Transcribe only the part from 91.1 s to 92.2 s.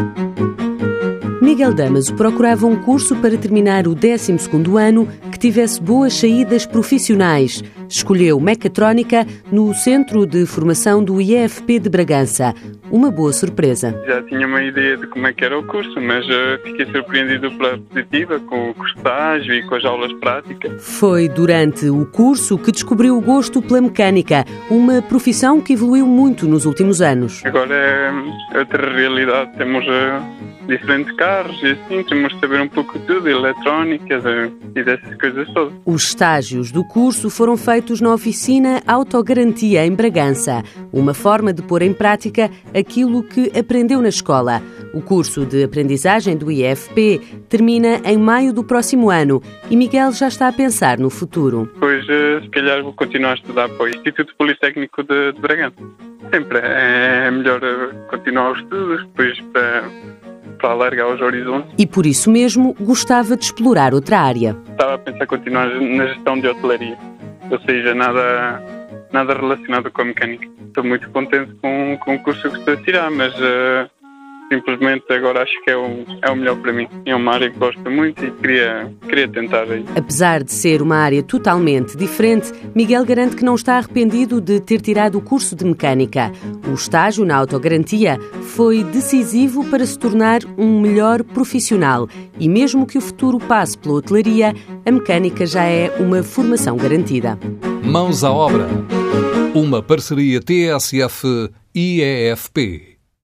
profissional